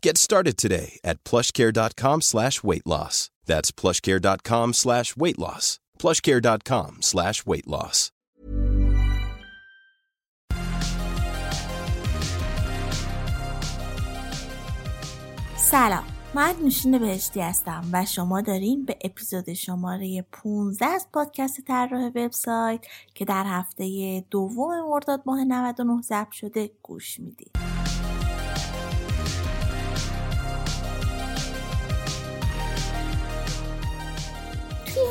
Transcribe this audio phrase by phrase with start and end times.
[0.00, 3.30] Get started today at plushcare.com slash weight loss.
[3.46, 5.80] That's plushcare.com slash weight loss.
[5.98, 8.12] plushcare.com slash weight loss.
[15.56, 16.04] سلام
[16.34, 22.80] من نوشین بهشتی هستم و شما دارین به اپیزود شماره 15 از پادکست طراح وبسایت
[23.14, 27.77] که در هفته دوم مرداد ماه 99 ضبط شده گوش می‌دید.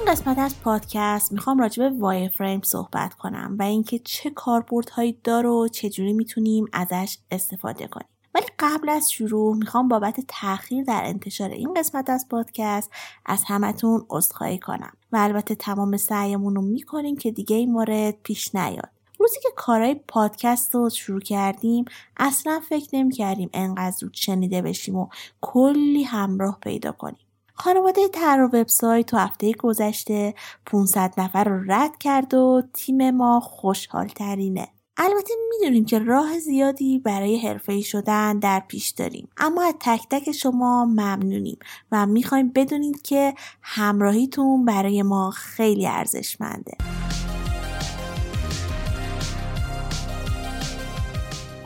[0.08, 5.50] قسمت از پادکست می‌خوام راجع به وایر فریم صحبت کنم و اینکه چه کاربردهایی داره
[5.50, 8.08] و چجوری می‌تونیم ازش استفاده کنیم.
[8.36, 12.92] ولی قبل از شروع می‌خوام بابت تاخیر در انتشار این قسمت از پادکست
[13.26, 18.56] از همتون عذرخواهی کنم و البته تمام سعیمون رو می‌کنیم که دیگه این مورد پیش
[18.56, 21.86] نیاد روزی که کارهای پادکست رو شروع کردیم
[22.18, 25.08] اصلا فکر نمی کردیم انقدر زود شنیده بشیم و
[25.42, 27.27] کلی همراه پیدا کنیم
[27.60, 30.34] خانواده تر وبسایت تو هفته گذشته
[30.66, 34.68] 500 نفر رو رد کرد و تیم ما خوشحال ترینه.
[34.98, 40.32] البته می‌دونیم که راه زیادی برای حرفه‌ای شدن در پیش داریم اما از تک تک
[40.32, 41.60] شما ممنونیم
[41.92, 46.78] و می‌خوایم بدونید که همراهیتون برای ما خیلی ارزشمنده.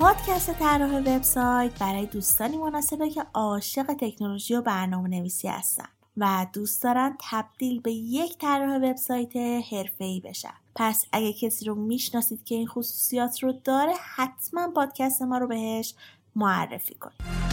[0.01, 5.85] پادکست طراح وبسایت برای دوستانی مناسبه که عاشق تکنولوژی و برنامه نویسی هستن
[6.17, 9.35] و دوست دارن تبدیل به یک طراح وبسایت
[9.71, 10.53] حرفه‌ای بشن.
[10.75, 15.93] پس اگه کسی رو می‌شناسید که این خصوصیات رو داره حتما پادکست ما رو بهش
[16.35, 17.50] معرفی کنید.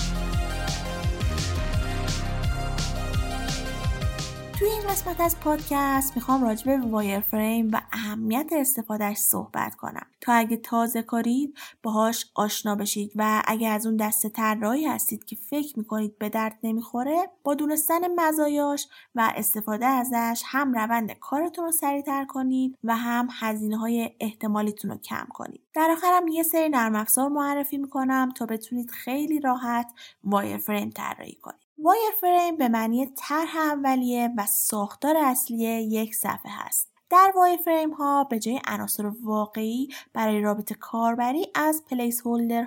[4.58, 10.06] توی این قسمت از پادکست می‌خوام راجع به وایر فریم و اهمیت استفادهش صحبت کنم.
[10.20, 15.36] تا اگه تازه کارید باهاش آشنا بشید و اگه از اون دسته طراحی هستید که
[15.36, 21.72] فکر می‌کنید به درد نمی‌خوره با دونستن مزایاش و استفاده ازش هم روند کارتون رو
[21.72, 25.62] سریعتر کنید و هم هزینه های احتمالیتون رو کم کنید.
[25.74, 29.86] در آخرم یه سری نرم افزار معرفی می‌کنم تا بتونید خیلی راحت
[30.24, 31.67] وایر فریم طراحی کنید.
[31.80, 36.92] وایر فریم به معنی طرح اولیه و ساختار اصلی یک صفحه هست.
[37.10, 42.22] در وایر فریم ها به جای عناصر واقعی برای رابط کاربری از پلیس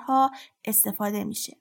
[0.07, 0.31] ها
[0.65, 1.57] استفاده میشه.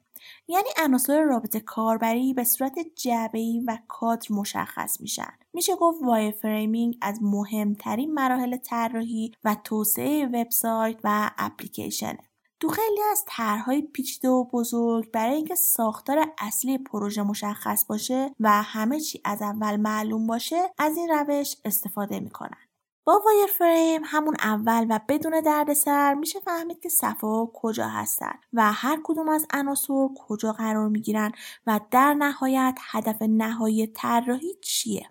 [0.49, 5.33] یعنی عناصر رابط کاربری به صورت جعبه‌ای و کادر مشخص میشن.
[5.53, 12.30] میشه گفت wireframing از مهمترین مراحل طراحی و توسعه وبسایت و اپلیکیشنه.
[12.60, 18.62] تو خیلی از طرحهای پیچیده و بزرگ برای اینکه ساختار اصلی پروژه مشخص باشه و
[18.62, 22.59] همه چی از اول معلوم باشه از این روش استفاده می‌کنن.
[23.04, 29.00] با wireframe همون اول و بدون دردسر میشه فهمید که صفحه کجا هستن و هر
[29.04, 31.32] کدوم از عناصر کجا قرار می‌گیرن
[31.66, 35.10] و در نهایت هدف نهایی طراحی چیه.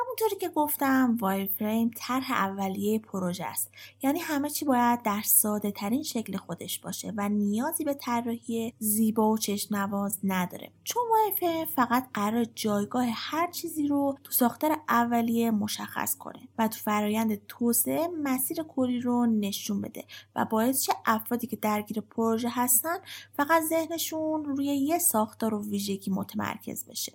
[0.00, 1.18] همونطوری که گفتم
[1.58, 3.70] فریم طرح اولیه پروژه است.
[4.02, 9.30] یعنی همه چی باید در ساده ترین شکل خودش باشه و نیازی به طراحی زیبا
[9.30, 10.70] و چشم نواز نداره.
[10.84, 11.02] چون
[11.40, 17.46] فریم فقط قرار جایگاه هر چیزی رو تو ساختار اولیه مشخص کنه و تو فرایند
[17.46, 20.04] توسعه مسیر کلی رو نشون بده
[20.36, 22.96] و باعث چه افرادی که درگیر پروژه هستن
[23.36, 27.12] فقط ذهنشون روی یه ساختار و ویژگی متمرکز بشه.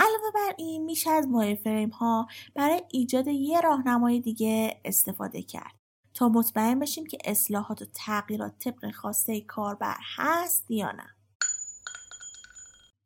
[0.00, 1.26] علاوه بر این میشه از
[1.64, 5.74] فریم ها برای ایجاد یه راهنمای دیگه استفاده کرد.
[6.14, 11.06] تا مطمئن بشیم که اصلاحات و تغییرات طبق خواسته کاربر هست یا نه.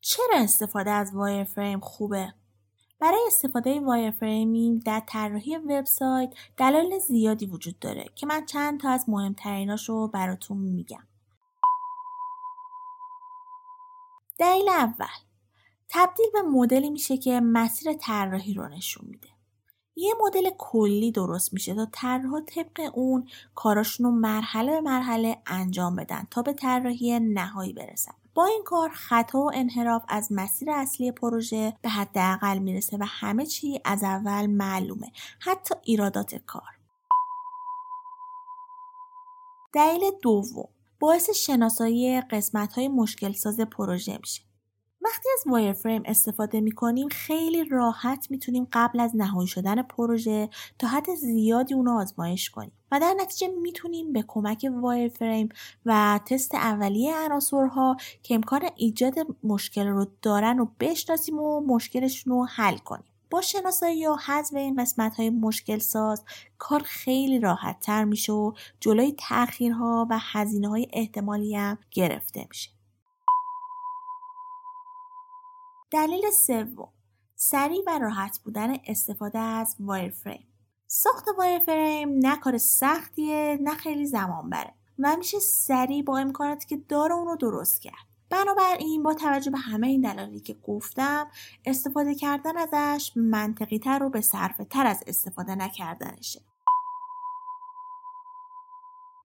[0.00, 1.12] چرا استفاده از
[1.55, 2.35] فریم خوبه؟
[3.00, 9.05] برای استفاده wireframing در طراحی وبسایت دلایل زیادی وجود داره که من چند تا از
[9.08, 11.06] مهمتریناش رو براتون میگم.
[14.38, 15.33] دلیل اول.
[15.88, 19.28] تبدیل به مدلی میشه که مسیر طراحی رو نشون میده.
[19.96, 25.96] یه مدل کلی درست میشه تا طراحها طبق اون کاراشون رو مرحله به مرحله انجام
[25.96, 28.14] بدن تا به طراحی نهایی برسن.
[28.34, 33.46] با این کار خطا و انحراف از مسیر اصلی پروژه به حداقل می‌رسه و همه
[33.46, 36.78] چی از اول معلومه حتی ایرادات کار.
[39.72, 40.69] دلیل دوم
[41.00, 44.42] باعث شناسایی قسمت های مشکل ساز پروژه میشه.
[45.04, 50.48] وقتی از وایر فریم استفاده می کنیم خیلی راحت می‌تونیم قبل از نهایی شدن پروژه
[50.78, 55.48] تا حد زیادی اونو آزمایش کنیم و در نتیجه می‌تونیم به کمک وایر فریم
[55.86, 62.44] و تست اولیه عناصرها که امکان ایجاد مشکل رو دارن و بشناسیم و مشکلشون رو
[62.44, 63.04] حل کنیم.
[63.30, 66.24] با شناسایی یا حذف این قسمت های مشکل ساز
[66.58, 72.74] کار خیلی راحت تر میشه و جلوی تأخیرها و هزینه های احتمالی هم گرفته میشه.
[75.90, 76.88] دلیل سوم
[77.36, 80.46] سریع و راحت بودن استفاده از وایر فریم
[80.86, 86.66] ساخت وایر فریم نه کار سختیه نه خیلی زمان بره و میشه سریع با امکاناتی
[86.66, 88.06] که داره اون رو درست کرد.
[88.31, 91.26] بنابراین با توجه به همه این دلایلی که گفتم
[91.64, 96.40] استفاده کردن ازش منطقی تر و به صرفه تر از استفاده نکردنشه.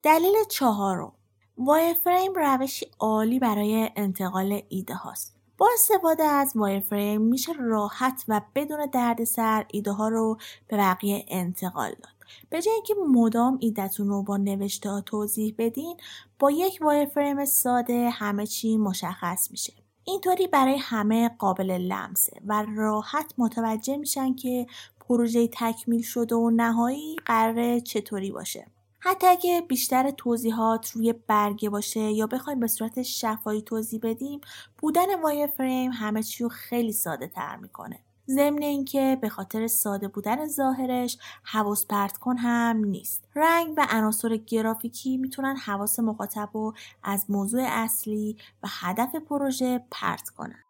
[0.04, 1.12] دلیل چهارم
[1.58, 5.39] وایر فریم روشی عالی برای انتقال ایده هاست.
[5.60, 6.54] با استفاده از
[6.90, 12.14] فریم میشه راحت و بدون دردسر ایده ها رو به بقیه انتقال داد.
[12.50, 15.98] به جای اینکه مدام ایدهتون رو با نوشته توضیح بدین
[16.40, 16.80] با یک
[17.14, 19.74] فریم ساده همه چی مشخص میشه.
[20.04, 24.68] اینطوری برای همه قابل لمسه و راحت متوجه میشن که
[25.00, 28.66] پروژه تکمیل شده و نهایی قراره چطوری باشه.
[29.00, 34.42] حتی اگه بیشتر توضیحات روی برگه باشه یا بخوایم به صورت شفایی توضیح بدیم
[34.78, 38.00] بودن وایر فریم همه چی رو خیلی ساده تر می‌کنه.
[38.28, 43.28] ضمن اینکه به خاطر ساده بودن ظاهرش حواس پرت کن هم نیست.
[43.36, 46.74] رنگ و عناصر گرافیکی می‌تونن حواس مخاطب رو
[47.04, 50.64] از موضوع اصلی و هدف پروژه پرت کنن.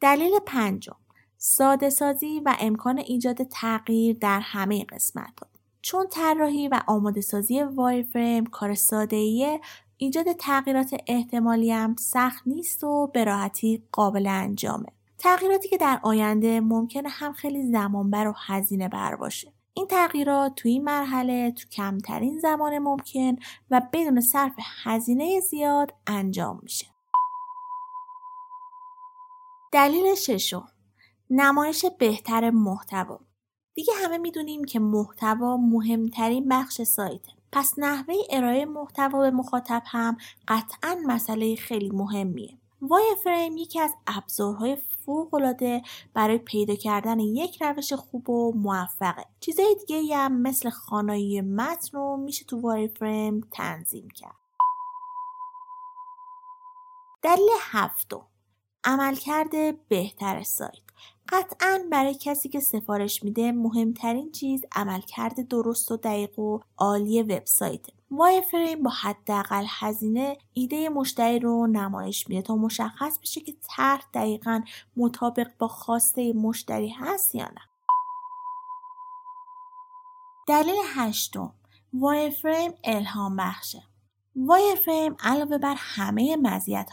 [0.00, 0.96] دلیل پنجم.
[1.44, 5.46] ساده سازی و امکان ایجاد تغییر در همه قسمت ها.
[5.82, 7.64] چون طراحی و آماده سازی
[8.12, 9.60] فریم کار ساده ایه
[9.96, 14.88] ایجاد تغییرات احتمالی هم سخت نیست و به راحتی قابل انجامه.
[15.18, 19.52] تغییراتی که در آینده ممکنه هم خیلی زمانبر و هزینه بر باشه.
[19.74, 23.36] این تغییرات تو این مرحله تو کمترین زمان ممکن
[23.70, 24.52] و بدون صرف
[24.84, 26.86] هزینه زیاد انجام میشه.
[29.72, 30.71] دلیل ششم
[31.34, 33.18] نمایش بهتر محتوا.
[33.74, 37.32] دیگه همه می‌دونیم که محتوا مهمترین بخش سایته.
[37.52, 40.16] پس نحوه ارائه محتوا به مخاطب هم
[40.48, 42.58] قطعا مسئله خیلی مهمیه.
[42.82, 44.76] وای فریم یکی از ابزارهای
[45.06, 45.82] فوقالعاده
[46.14, 49.24] برای پیدا کردن یک روش خوب و موفقه.
[49.40, 54.36] چیزهای دیگه هم مثل خانایی متن رو میشه تو وای فریم تنظیم کرد.
[57.22, 58.26] دلیل هفتم.
[58.84, 60.91] عملکرد بهتر سایت.
[61.28, 67.86] قطعا برای کسی که سفارش میده مهمترین چیز عملکرد درست و دقیق و عالی وبسایت.
[68.10, 74.02] وای فریم با حداقل هزینه ایده مشتری رو نمایش میده تا مشخص بشه که طرح
[74.14, 74.60] دقیقا
[74.96, 77.60] مطابق با خواسته مشتری هست یا نه.
[80.48, 81.54] دلیل هشتم.
[81.94, 83.91] وای فریم الهام بخشه.
[84.84, 86.36] فریم علاوه بر همه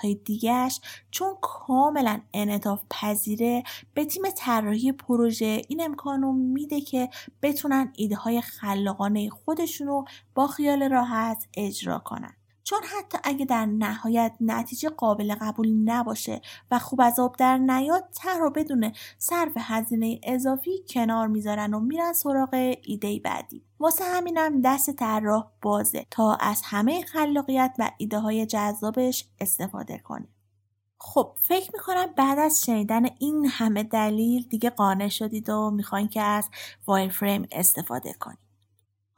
[0.03, 0.81] های دیگهش
[1.11, 7.09] چون کاملا انعطاف پذیره به تیم طراحی پروژه این امکان رو میده که
[7.41, 10.05] بتونن ایده های خلاقانه خودشون رو
[10.35, 12.38] با خیال راحت اجرا کنن.
[12.69, 18.09] چون حتی اگه در نهایت نتیجه قابل قبول نباشه و خوب از آب در نیاد
[18.15, 23.63] تر رو بدون صرف هزینه اضافی کنار می‌ذارن و میرن سراغ ایده بعدی.
[23.79, 30.27] واسه همینم دست طراح بازه تا از همه خلاقیت و ایده های جذابش استفاده کنه.
[30.97, 36.21] خب فکر می‌کنم بعد از شنیدن این همه دلیل دیگه قانع شدید و می‌خواین که
[36.21, 36.49] از
[36.87, 38.48] وایر فریم استفاده کنید.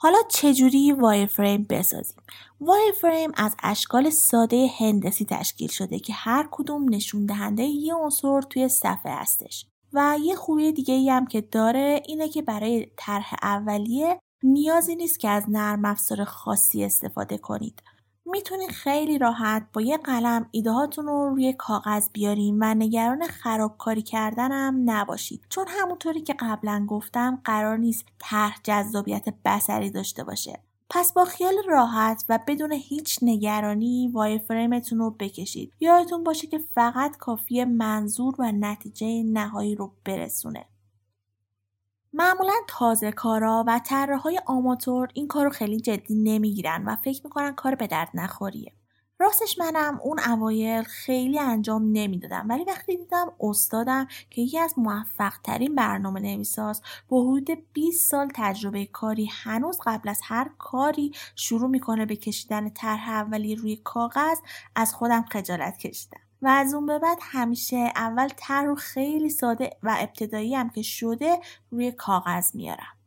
[0.03, 2.17] حالا چجوری وایر فریم بسازیم؟
[2.62, 8.41] وایر فریم از اشکال ساده هندسی تشکیل شده که هر کدوم نشون دهنده یه عنصر
[8.41, 9.65] توی صفحه هستش.
[9.93, 15.20] و یه خوبی دیگه ای هم که داره اینه که برای طرح اولیه نیازی نیست
[15.20, 17.81] که از نرم افزار خاصی استفاده کنید.
[18.25, 24.81] می‌تونید خیلی راحت با یه قلم ایدهاتون رو روی کاغذ بیارین و نگران خرابکاری کردنم
[24.85, 25.45] نباشید.
[25.49, 30.59] چون همونطوری که قبلا گفتم قرار نیست طرح جذابیت بسری داشته باشه.
[30.89, 35.73] پس با خیال راحت و بدون هیچ نگرانی وای فریمتون رو بکشید.
[35.79, 40.65] یادتون باشه که فقط کافی منظور و نتیجه نهایی رو برسونه.
[42.13, 43.81] معمولا تازه کارا و
[44.23, 48.73] های آماتور این کارو خیلی جدی نمی‌گیرن و فکر می‌کنن کار به درد نخوریه.
[49.19, 55.33] راستش منم اون اوایل خیلی انجام نمی‌دادم ولی وقتی دیدم استادم که یکی از موفق
[55.43, 61.69] ترین برنامه نویساست با حدود 20 سال تجربه کاری هنوز قبل از هر کاری شروع
[61.69, 64.37] می‌کنه به کشیدن طرح اولی روی کاغذ
[64.75, 69.95] از خودم خجالت کشیدم و از اون به بعد همیشه اول طرح خیلی ساده و
[70.00, 71.39] ابتدایی هم که شده
[71.71, 72.98] روی کاغذ میارم.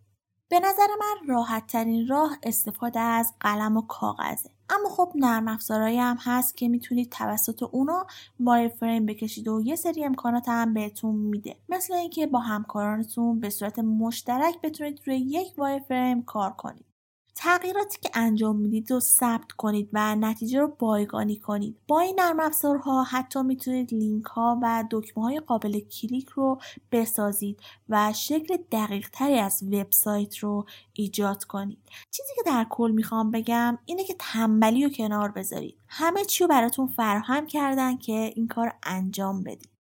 [0.49, 4.51] به نظر من راحت ترین راه استفاده از قلم و کاغذه.
[4.71, 8.07] اما خب نرم افزارهایی هم هست که می‌تونید توسط اونا
[8.41, 11.57] wireframe بکشید و یه سری امکانات هم بهتون میده.
[11.69, 16.94] مثل اینکه با همکارانتون به صورت مشترک بتونید روی یک wireframe کار کنید.
[17.35, 21.77] تغییراتی که انجام می‌دید رو ثبت کنید و نتیجه رو بایگانی کنید.
[21.89, 26.61] با این نرم افزارها حتی می‌تونید لینک ها و دکمه های قابل کلیک رو
[26.93, 31.79] بسازید و شکل دقیق تری از وبسایت رو ایجاد کنید.
[32.11, 35.77] چیزی که در کل می‌خوام بگم اینه که تنبلی رو کنار بذارید.
[35.89, 39.74] همه چی رو براتون فراهم کردن که این کار انجام بدید.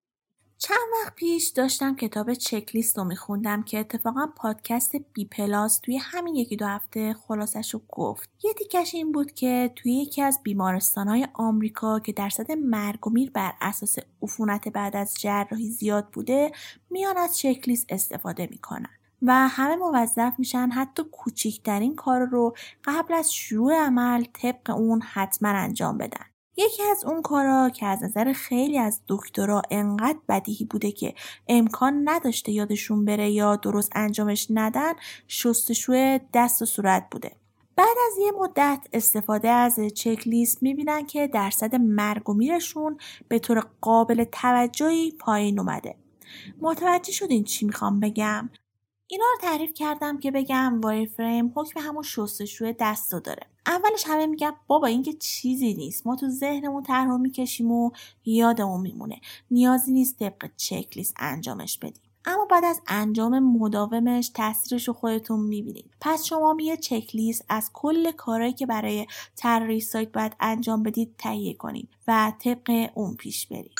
[0.66, 6.34] چند وقت پیش داشتم کتاب چکلیست رو میخوندم که اتفاقا پادکست بی پلاس توی همین
[6.34, 8.30] یکی دو هفته خلاصش رو گفت.
[8.44, 13.30] یه تیکش این بود که توی یکی از بیمارستانهای آمریکا که درصد مرگ و میر
[13.30, 16.52] بر اساس عفونت بعد از جراحی زیاد بوده
[16.90, 18.90] میان از چکلیست استفاده می‌کنن.
[19.22, 22.54] و همه موظف میشن حتی کوچیکترین کار رو
[22.84, 26.33] قبل از شروع عمل طبق اون حتما انجام بدن.
[26.56, 31.14] یکی از اون کارا که از نظر خیلی از دکترا انقدر بدیهی بوده که
[31.48, 34.92] امکان نداشته یادشون بره یا درست انجامش ندن
[35.28, 37.32] شستشوی دست و صورت بوده.
[37.76, 43.38] بعد از یه مدت استفاده از چک لیست می‌بینن که درصد مرگ و میرشون به
[43.38, 45.96] طور قابل توجهی پایین اومده.
[46.60, 48.50] متوجه شدین چی می‌خوام بگم؟
[49.06, 53.46] اینا رو تعریف کردم که بگم وای فریم حکم همون شستشوی دست رو داره.
[53.66, 56.06] اولش همه میگن بابا این که چیزی نیست.
[56.06, 57.90] ما تو ذهنمون طرح می‌کشیم و
[58.24, 59.20] یادمون میمونه.
[59.50, 62.02] نیازی نیست طبق چک لیست انجامش بدیم.
[62.24, 65.90] اما بعد از انجام مداومش تاثیرش رو خودتون می‌بینید.
[66.00, 69.06] پس شما یه چک لیست از کل کارهایی که برای
[69.36, 73.78] طراحی سایت باید انجام بدید تهیه کنید و طبق اون پیش برید.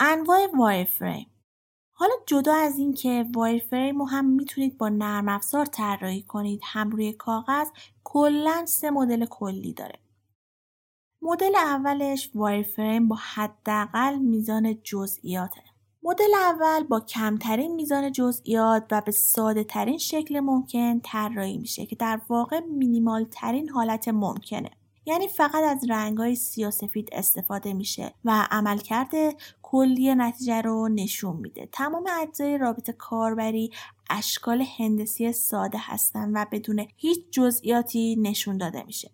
[0.00, 1.26] انواع وای فریم
[2.00, 6.60] حالا جدا از این که وایر فریم رو هم می‌تونید با نرم افزار طراحی کنید.
[6.64, 7.68] هم روی کاغذ
[8.04, 9.98] کلا سه مدل کلی داره.
[11.22, 15.62] مدل اولش وایر فریم با حداقل میزان جزئیاته.
[16.02, 21.96] مدل اول با کمترین میزان جزئیات و به ساده ترین شکل ممکن طراحی میشه که
[21.96, 24.70] در واقع مینیمال ترین حالت ممکنه.
[25.06, 29.10] یعنی فقط از رنگای سیاسفید استفاده میشه و عملکرد
[29.62, 31.68] کلی نتیجه رو نشون میده.
[31.72, 33.70] تمام اجزای رابط کاربری
[34.10, 39.10] اشکال هندسی ساده هستن و بدون هیچ جزئیاتی نشون داده میشه.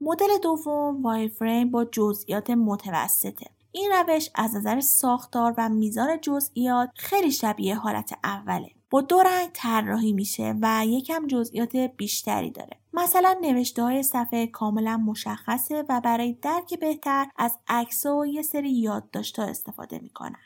[0.00, 3.46] مدل دوم وای فریم با جزئیات متوسطه.
[3.72, 8.70] این روش از نظر ساختار و میزان جزئیات خیلی شبیه حالت اوله.
[8.90, 12.79] با دو رنگ طراحی میشه و یکم جزئیات بیشتری داره.
[12.92, 18.72] مثلا نوشته های صفحه کاملا مشخصه و برای درک بهتر از عکس و یه سری
[18.72, 20.40] یادداشت‌ها استفاده می‌کنن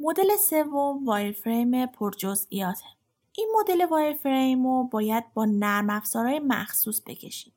[0.00, 2.84] مدل سوم وایر فریم پرجزئیاته
[3.36, 7.54] این مدل وایر فریم رو باید با نرم افزارهای مخصوص بکشید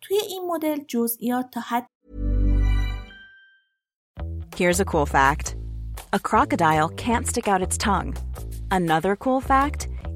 [0.00, 1.86] توی این مدل جزئیات تا حد
[4.56, 5.56] Here's a cool fact.
[6.12, 8.12] A crocodile can't stick out its tongue.
[8.70, 9.88] Another cool fact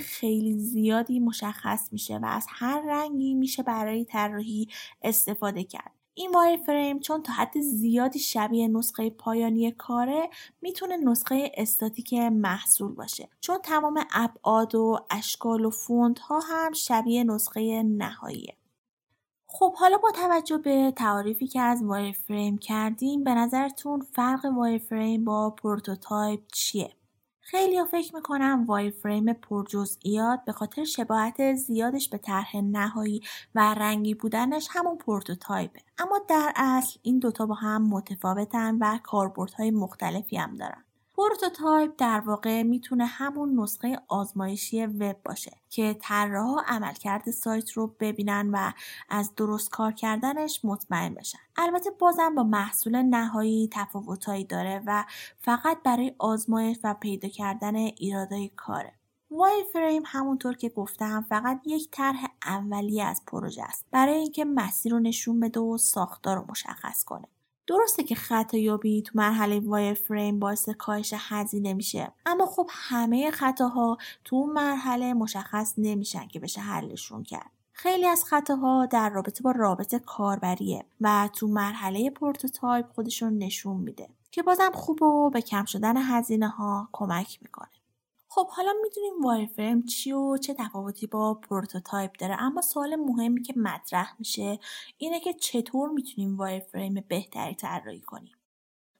[0.00, 4.68] خیلی زیادی مشخص میشه و از هر رنگی میشه برای طراحی
[5.02, 5.92] استفاده کرد.
[6.14, 10.30] این وایر فریم چون تا حد زیادی شبیه نسخه پایانی کاره
[10.62, 13.28] می‌تونه نسخه استاتیک محصول باشه.
[13.40, 18.56] چون تمام ابعاد و اشکال و فونت ها هم شبیه نسخه نهاییه
[19.54, 25.50] خب حالا با توجه به تعاریفی که از wireframe کردیم به نظرتون فرق wireframe با
[25.50, 26.90] prototype چیه؟
[27.52, 33.20] خیلی ها فکر می‌کنن wireframe پرجزئیات به خاطر شباهت زیادش به طرح نهایی
[33.54, 35.80] و رنگی بودنش همون prototype ه.
[35.98, 40.84] اما در اصل این دوتا با هم متفاوتن و کاربردهای مختلفی هم دارن.
[41.22, 48.50] prototype در واقع می‌تونه همون نسخه آزمایشی وب باشه که طراحها عملکرد سایت رو ببینن
[48.52, 48.72] و
[49.08, 51.38] از درست کار کردنش مطمئن بشن.
[51.56, 55.04] البته بازم با محصول نهایی تفاوتهایی داره و
[55.40, 58.92] فقط برای آزمایش و پیدا کردن ایرادای کاره.
[59.30, 63.84] وای فریم همونطور که گفتم فقط یک طرح اولیه از پروژه است.
[63.90, 67.28] برای اینکه مسیر رو نشون بده و ساختار رو مشخص کنه.
[67.66, 73.98] درسته که خطایابی تو مرحله وایر فریم باعث کاهش هزینه میشه اما خب همه خطاها
[74.24, 77.50] تو اون مرحله مشخص نمیشن که بشه حلشون کرد.
[77.72, 84.08] خیلی از خطاها در رابطه با رابط کاربریه و تو مرحله prototype خودشو نشون میده
[84.30, 87.81] که بازم خوب و به کم شدن هزینه ها کمک می‌کنه.
[88.34, 93.54] خب حالا می‌دونیم wireframe چیه و چه تفاوتی با prototype داره اما سوال مهمی که
[93.56, 94.58] مطرح میشه
[94.98, 98.36] اینه که چطور می‌تونیم wireframe بهتری طراحی کنیم؟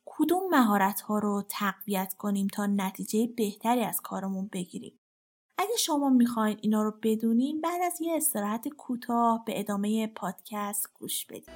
[0.05, 4.99] کدوم مهارت ها رو تقویت کنیم تا نتیجه بهتری از کارمون بگیریم؟
[5.59, 11.27] اگه شما می‌خواین اینا رو بدونین بعد از یه استراحت کوتاه به ادامه پادکست گوش
[11.27, 11.49] بدید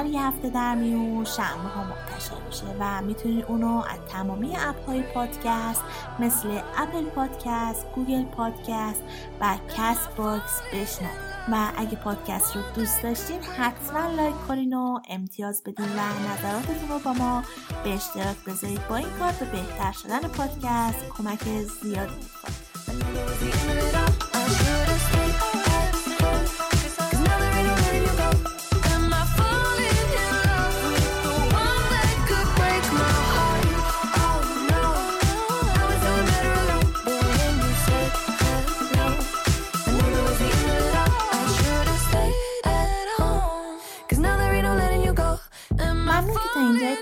[0.00, 4.86] هر یه هفته در میون شنبه ها منتشر میشه و می‌تونید اونو از تمامی اپ
[4.86, 5.82] های پادکست
[6.18, 9.02] مثل Apple Podcast، Google Podcast
[9.40, 11.30] و Castbox بشنوید.
[11.52, 16.98] و اگه پادکست رو دوست داشتین حتما لایک کنین و امتیاز بدین و نظراتتون رو
[16.98, 17.42] با ما
[17.84, 18.88] به اشتراک بذارید.
[18.88, 21.44] با این کار به بهتر شدن پادکست کمک
[21.82, 22.54] زیادی می‌کنه.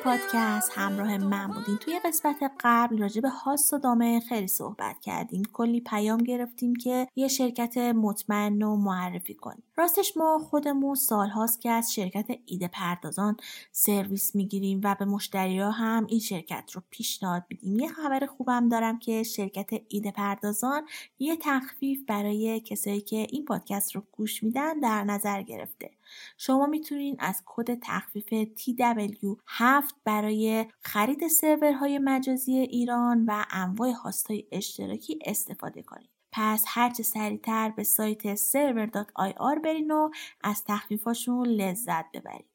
[0.05, 1.77] پادکست همراه من بودین.
[1.77, 5.43] توی قسمت قبل راجع به هاست و دامه خیلی صحبت کردیم.
[5.53, 9.63] کلی پیام گرفتیم که یه شرکت مطمئن رو معرفی کنیم.
[9.77, 13.37] راستش ما خودمون سال هاست که از شرکت ایده پردازان
[13.73, 17.79] سرویس می‌گیریم و به مشتری ها هم این شرکت رو پیشنهاد میدیم.
[17.79, 20.87] یه خبر خوبم دارم که شرکت ایده پردازان
[21.19, 25.91] یه تخفیف برای کسایی که این پادکست رو گوش میدن در نظر گرفته.
[26.39, 35.19] شما می‌تونید از کد تخفیف TW7 برای خرید سرورهای مجازی ایران و انواع هاستای اشتراکی
[35.25, 36.11] استفاده کنید.
[36.33, 42.51] پس هرچه سریعتر به سایت server.ir برین و از تخفیفاشون لذت ببرید.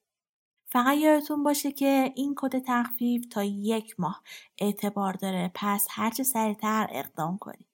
[0.65, 4.23] فقط یادتون باشه که این کد تخفیف تا یک ماه
[4.57, 7.72] اعتبار داره پس هرچه سریعتر اقدام کنید.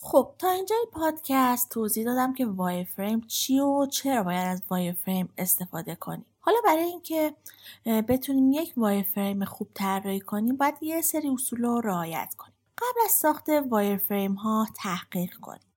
[0.00, 5.94] خب تا اینجای پادکست توضیح دادم که wireframe چیه و چرا باید از wireframe استفاده
[5.94, 6.26] کنیم.
[6.40, 7.34] حالا برای اینکه
[7.86, 12.54] بتونیم یک وایر فریم خوب طراحی کنیم باید یه سری اصول رو رعایت کنیم.
[12.78, 15.72] قبل از ساخت وایر فریم ها تحقیق کنیم.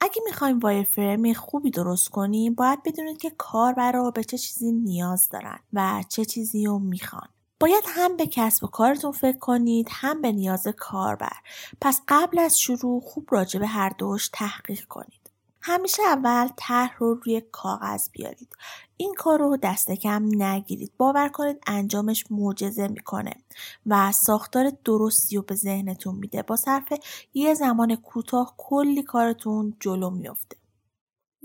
[0.00, 5.28] اگه می‌خوایم وایر فریم خوبی درست کنیم باید بدونید که کاربرا به چه چیزی نیاز
[5.28, 7.28] دارن و چه چیزی رو می‌خوان.
[7.64, 11.36] باید هم به کسب و کارتون فکر کنید هم به نیاز کاربر.
[11.80, 15.30] پس قبل از شروع خوب راجع به هر دوش تحقیق کنید.
[15.60, 18.56] همیشه اول طرح رو روی کاغذ بیارید.
[18.96, 20.92] این کار رو دست کم نگیرید.
[20.98, 23.32] باور کنید انجامش معجزه می‌کنه
[23.86, 26.42] و ساختار درستی رو به ذهنتون میده.
[26.42, 26.92] با صرف
[27.34, 30.56] یه زمان کوتاه کلی کارتون جلو میفته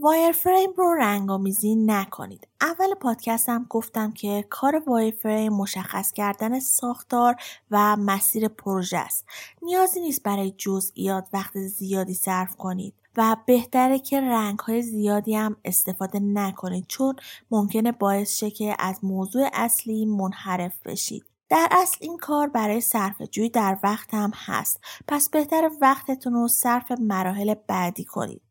[0.01, 2.47] وایر فریم رو رنگامیزی نکنید.
[2.61, 7.35] اول پادکستم گفتم که کار وایر فریم مشخص کردن ساختار
[7.71, 9.25] و مسیر پروژه است.
[9.61, 12.93] نیازی نیست برای جزئیات وقت زیادی صرف کنید.
[13.17, 17.15] و بهتره که رنگ های زیادی هم استفاده نکنید چون
[17.51, 21.25] ممکنه باعث شه که از موضوع اصلی منحرف بشید.
[21.49, 26.47] در اصل این کار برای صرف جویی در وقت هم هست پس بهتر وقتتون رو
[26.47, 28.41] صرف مراحل بعدی کنید.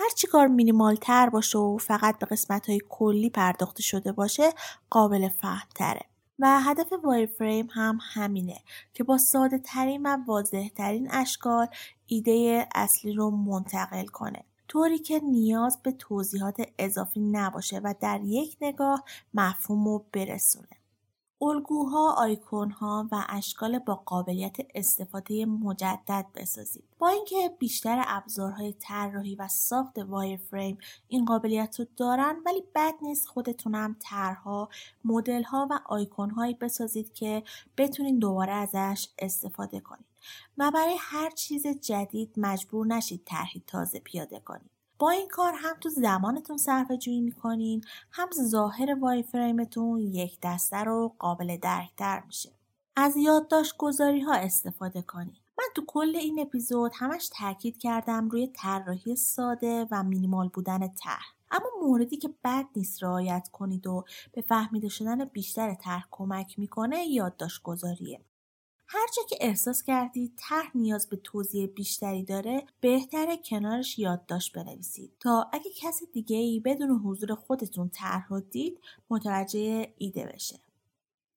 [0.00, 4.50] هر چی کار مینیمال تر باشه و فقط به قسمت های کلی پرداخته شده باشه
[4.90, 6.00] قابل فهم تره.
[6.38, 6.86] و هدف
[7.38, 8.60] فریم هم همینه
[8.94, 11.66] که با ساده ترین و واضح ترین اشکال
[12.06, 18.56] ایده اصلی رو منتقل کنه طوری که نیاز به توضیحات اضافی نباشه و در یک
[18.60, 20.77] نگاه مفهوم رو برسونه
[21.42, 26.84] الگوها، آیکونها و اشکال با قابلیت استفاده مجدد بسازید.
[26.98, 32.94] با اینکه بیشتر ابزارهای طراحی و ساخت وایر فریم این قابلیت رو دارن ولی بد
[33.02, 34.68] نیست خودتونم طرحها،
[35.04, 37.42] مدلها و آیکونهایی بسازید که
[37.76, 40.04] بتونین دوباره ازش استفاده کنید.
[40.58, 44.77] و برای هر چیز جدید مجبور نشید طرحی تازه پیاده کنید.
[44.98, 50.76] با این کار هم تو زمانتون صرفه جویی می‌کنین هم ظاهر وای فریمتون یک دسته
[50.76, 52.50] رو قابل درکتر میشه.
[52.96, 58.46] از یادداشت گذاری ها استفاده کنید من تو کل این اپیزود همش تاکید کردم روی
[58.46, 61.26] طراحی ساده و مینیمال بودن طرح.
[61.50, 67.04] اما موردی که بد نیست رعایت کنید و به فهمیده شدن بیشتر طرح کمک می‌کنه
[67.04, 68.20] یادداشت گذاریه
[68.90, 75.12] هر جا که احساس کردید طرح نیاز به توضیح بیشتری داره بهتره کنارش یادداشت بنویسید
[75.20, 80.60] تا اگه کسی دیگه ای بدون حضور خودتون طرح دید متوجه ایده بشه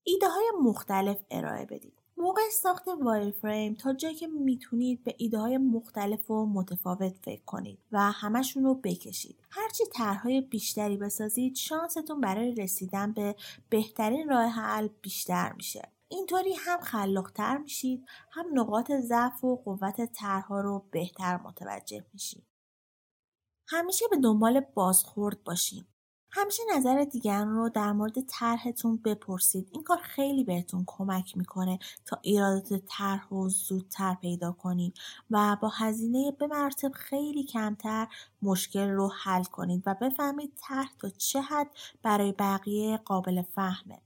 [0.03, 5.37] ایده های مختلف ارائه بدید موقع ساخت وایر فریم تا جایی که می‌تونید به ایده
[5.37, 9.35] های مختلف و متفاوت فکر کنید و همشون رو بکشید.
[9.49, 13.35] هرچی طرحهای بیشتری بسازید شانستون برای رسیدن به
[13.69, 15.89] بهترین راه حل بیشتر میشه.
[16.11, 22.47] اینطوری هم خلاقتر میشید هم نقاط ضعف و قوت طرحها رو بهتر متوجه میشید.
[23.67, 25.87] همیشه به دنبال بازخورد باشید
[26.33, 29.69] همیشه نظر دیگران رو در مورد طرحتون بپرسید.
[29.71, 34.97] این کار خیلی بهتون کمک می‌کنه تا ایرادات طرح رو زودتر پیدا کنید
[35.31, 38.07] و با هزینه به مرتب خیلی کمتر
[38.41, 41.67] مشکل رو حل کنید و بفهمید طرح تا چه حد
[42.03, 44.01] برای بقیه قابل فهمه.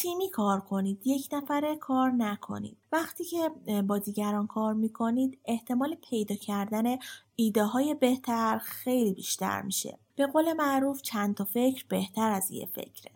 [0.00, 2.78] تیمی کار کنید یک نفره کار نکنید.
[2.92, 3.48] وقتی که
[3.82, 6.98] با دیگران کار می‌کنید احتمال پیدا کردن
[7.36, 9.98] ایده های بهتر خیلی بیشتر میشه.
[10.16, 13.12] به قول معروف چند تا فکر بهتر از یه فکره.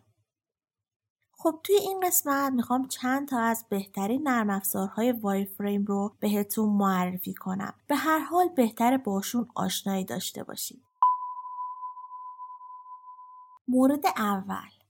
[1.32, 6.68] خب توی این قسمت می‌خوام چند تا از بهترین نرم افزارهای وای فریم رو بهتون
[6.68, 7.74] معرفی کنم.
[7.86, 10.82] به هر حال بهتر باشون آشنایی داشته باشید.
[13.68, 14.81] مورد اول.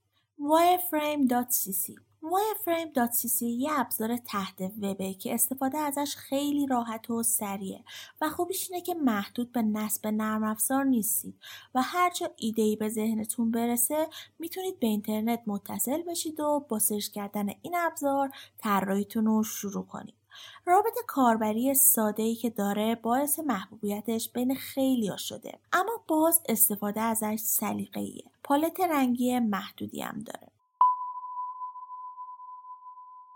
[0.43, 7.83] wireframe.cc wireframe.cc یه ابزار تحت وبه که استفاده ازش خیلی راحت و سریعه
[8.21, 11.35] و خوبیش اینه که محدود به نصب نرم افزار نیستید
[11.75, 14.07] و هر جا ایده به ذهنتون برسه
[14.39, 20.22] می‌تونید به اینترنت متصل بشید و با سرچ کردن این ابزار طراحیتون رو شروع کنید.
[20.65, 25.59] رابط کاربری ساده ای که داره باعث محبوبیتش بین خیلی ها شده.
[25.73, 28.23] اما باز استفاده ازش سلیقه‌ایه.
[28.43, 30.47] پالت رنگی محدودی هم داره.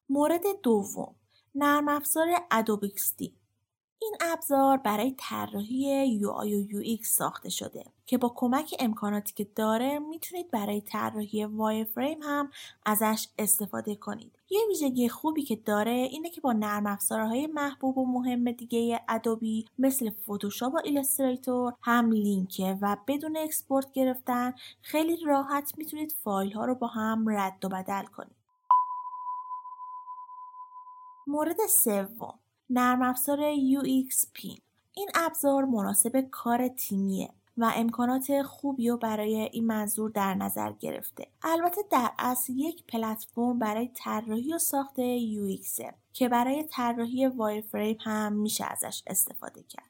[0.09, 1.15] مورد دوم.
[1.55, 2.85] نرم افزار Adobe
[4.01, 9.99] این ابزار برای طراحی UI و UX ساخته شده که با کمک امکاناتی که داره
[9.99, 12.51] می‌تونید برای طراحی wireframe هم
[12.85, 14.39] ازش استفاده کنید.
[14.49, 19.65] یه ویژگی خوبی که داره اینه که با نرم افزارهای محبوب و مهم دیگه Adobe
[19.79, 26.65] مثل فتوشاپ و Illustrator هم لینکه و بدون export گرفتن خیلی راحت می‌تونید فایل ها
[26.65, 28.37] رو با هم رد و بدل کنید.
[31.27, 34.59] مورد سوم نرم افزار UXP
[34.93, 41.27] این ابزار مناسب کار تیمیه و امکانات خوبی رو برای این منظور در نظر گرفته.
[41.43, 47.29] البته در اصل یک پلتفرم برای طراحی و ساخت UX که برای طراحی
[47.61, 49.89] فریم هم میشه ازش استفاده کرد.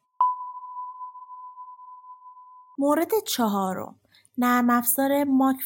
[2.78, 3.96] مورد چهارم
[4.38, 5.58] نرم افزار ماک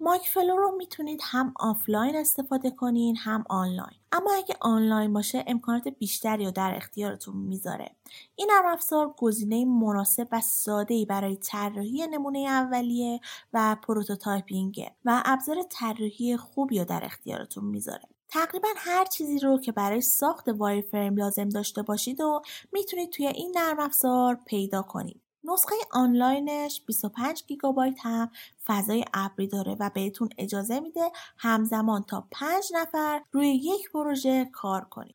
[0.00, 3.98] MockFlow رو می‌تونید هم آفلاین استفاده کنین هم آنلاین.
[4.12, 7.96] اما اگه آنلاین باشه امکانات بیشتری رو در اختیارتون می‌ذاره.
[8.34, 13.20] این نرم افزار گزینه مناسب و ساده برای طراحی نمونه اولیه
[13.52, 18.08] و prototyping و ابزار طراحی خوبی رو در اختیارتون می‌ذاره.
[18.28, 23.54] تقریبا هر چیزی رو که برای ساخت wireframe لازم داشته باشید و می‌تونید توی این
[23.56, 25.22] نرم افزار پیدا کنید.
[25.52, 28.30] نسخه آنلاینش 25 گیگابایت هم
[28.66, 34.84] فضای ابری داره و بهتون اجازه میده همزمان تا 5 نفر روی یک پروژه کار
[34.84, 35.14] کنید.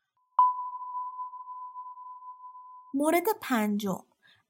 [2.94, 4.02] مورد پنجم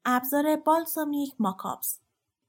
[0.05, 1.99] ابزار بالسامیک ماکاپس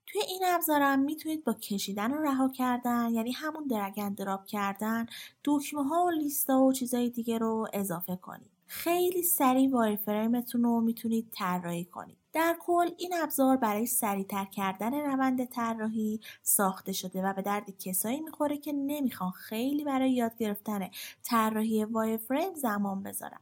[0.07, 5.07] توی این ابزارم می‌تونید با کشیدن و رها کردن یعنی همون درگن دراب کردن
[5.45, 10.81] دکمه ها و لیستا و چیزای دیگه رو اضافه کنید خیلی سریع وای فریمتون رو
[10.81, 12.17] می‌تونید طراحی کنید.
[12.33, 18.21] در کل این ابزار برای سریعتر کردن روند طراحی ساخته شده و به درد کسایی
[18.21, 20.91] می‌خوره که نمی‌خوان خیلی برای یاد گرفتن
[21.23, 23.41] طراحی wireframe زمان بذارن.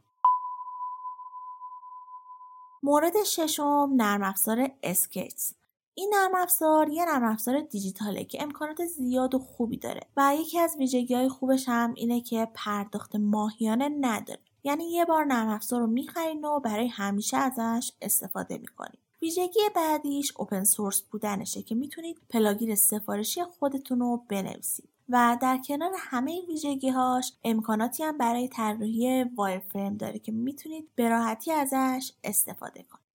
[2.83, 5.53] مورد ششم نرم افزار Sketch.
[5.95, 10.59] این نرم افزار یه نرم افزار دیجیتاله که امکانات زیاد و خوبی داره و یکی
[10.59, 14.39] از ویژگی های خوبش هم اینه که پرداخت ماهیانه نداره.
[14.65, 20.33] یعنی یه بار نرم افزار رو می‌خرین و برای همیشه ازش استفاده می‌کنید ویژگی بعدیش
[20.37, 24.89] open source بودنشه که می‌تونید plugin سفارشی خودتون رو بنویسید.
[25.09, 31.09] و در کنار همه ویژگی هاش امکاناتی هم برای طراحی wireframe داره که می‌تونید به
[31.09, 33.05] راحتی ازش استفاده کنید.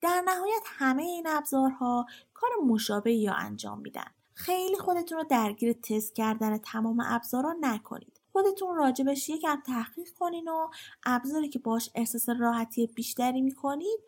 [0.00, 4.10] در نهایت همه این ابزارها کار مشابهی یا انجام میدن.
[4.34, 8.15] خیلی خودتون رو درگیر تست کردن تمام ابزارها نکنید.
[8.36, 10.68] خودتون راجبش یکم تحقیق کنین و
[11.06, 14.00] ابزاری که باش احساس راحتی بیشتری می‌کنید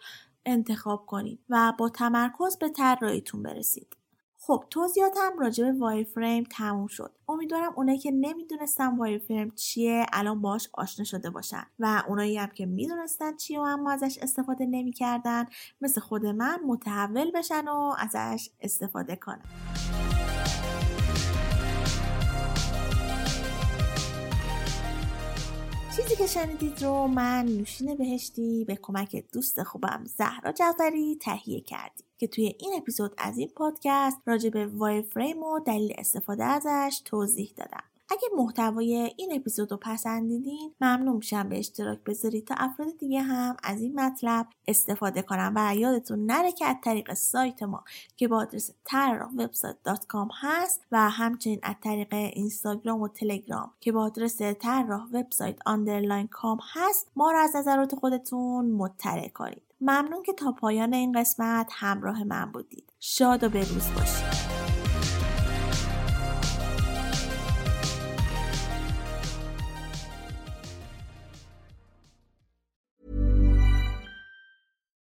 [0.46, 3.96] انتخاب کنید و با تمرکز به طراحیتون برسید.
[4.38, 7.12] خب توضیحاتم راجع به وایر فریم تموم شد.
[7.28, 12.48] امیدوارم اونایی که نمی‌دونستن وایر فریم چیه الان باش آشنا شده باشن و اونایی هم
[12.48, 15.46] که می‌دونستن چیه و اما ازش استفاده نمی‌کردن
[15.80, 19.44] مثل خود من متحول بشن و ازش استفاده کنن.
[26.18, 32.26] که شنیدید رو من نوشین بهشتی به کمک دوست خوبم زهرا جعفری تهیه کردیم که
[32.26, 37.52] توی این اپیزود از این پادکست راجع به وای فریم و دلیل استفاده ازش توضیح
[37.57, 37.88] دادم.
[38.10, 42.46] اگه محتوای این اپیزود رو پسندیدین ممنون میشم به اشتراک بذارید.
[42.46, 47.14] تا افراد دیگه هم از این مطلب استفاده کنم و یادتون نره که از طریق
[47.14, 47.84] سایت ما
[48.16, 49.30] که با آدرس طراح
[50.40, 56.58] هست و همچنین از طریق اینستاگرام و تلگرام که با آدرس طراح وبسایت underline com
[56.72, 59.62] هست ما رو از نظرات خودتون مطلع کنید.
[59.80, 62.92] ممنون که تا پایان این قسمت همراه من بودید.
[63.00, 64.57] شاد و پیروز باشید.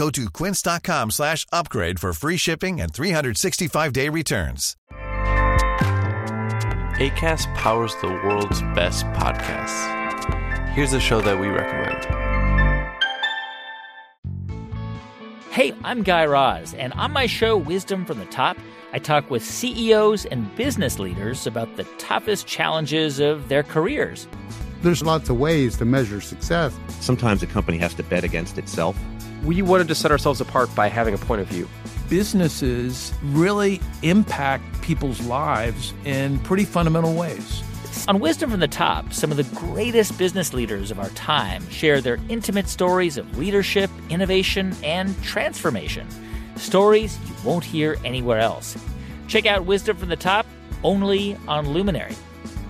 [0.00, 4.74] Go to quince.com slash upgrade for free shipping and 365-day returns.
[6.96, 10.70] ACAST powers the world's best podcasts.
[10.70, 12.02] Here's a show that we recommend.
[15.50, 18.56] Hey, I'm Guy Raz, and on my show, Wisdom from the Top,
[18.94, 24.26] I talk with CEOs and business leaders about the toughest challenges of their careers.
[24.80, 26.74] There's lots of ways to measure success.
[27.00, 28.96] Sometimes a company has to bet against itself
[29.44, 31.68] we wanted to set ourselves apart by having a point of view.
[32.08, 37.62] Businesses really impact people's lives in pretty fundamental ways.
[38.08, 42.00] On Wisdom from the Top, some of the greatest business leaders of our time share
[42.00, 46.06] their intimate stories of leadership, innovation, and transformation.
[46.56, 48.76] Stories you won't hear anywhere else.
[49.28, 50.46] Check out Wisdom from the Top
[50.82, 52.14] only on Luminary.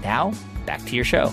[0.02, 0.32] Now,
[0.66, 1.32] back to your show.